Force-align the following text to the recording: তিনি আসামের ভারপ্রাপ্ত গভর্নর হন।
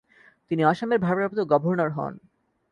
তিনি 0.51 0.61
আসামের 0.63 0.99
ভারপ্রাপ্ত 0.99 1.39
গভর্নর 1.51 1.89
হন। 1.89 2.13